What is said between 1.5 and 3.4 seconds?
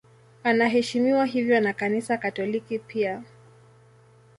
na Kanisa Katoliki pia.